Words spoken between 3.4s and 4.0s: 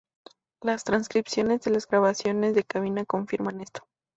esto.